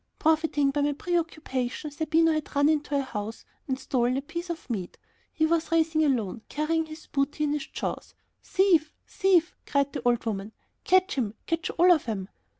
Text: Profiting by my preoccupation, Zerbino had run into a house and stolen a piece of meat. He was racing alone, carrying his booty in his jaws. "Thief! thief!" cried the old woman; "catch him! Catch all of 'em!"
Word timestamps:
Profiting 0.17 0.71
by 0.71 0.81
my 0.81 0.93
preoccupation, 0.93 1.91
Zerbino 1.91 2.31
had 2.31 2.55
run 2.55 2.69
into 2.69 2.97
a 2.97 3.03
house 3.03 3.45
and 3.67 3.77
stolen 3.77 4.17
a 4.17 4.21
piece 4.23 4.49
of 4.49 4.67
meat. 4.67 4.97
He 5.31 5.45
was 5.45 5.71
racing 5.71 6.03
alone, 6.03 6.41
carrying 6.49 6.87
his 6.87 7.05
booty 7.05 7.43
in 7.43 7.51
his 7.53 7.67
jaws. 7.67 8.15
"Thief! 8.41 8.95
thief!" 9.05 9.55
cried 9.67 9.93
the 9.93 10.01
old 10.03 10.25
woman; 10.25 10.53
"catch 10.85 11.13
him! 11.19 11.35
Catch 11.45 11.69
all 11.77 11.91
of 11.91 12.09
'em!" 12.09 12.29